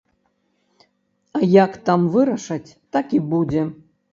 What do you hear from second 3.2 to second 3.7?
будзе.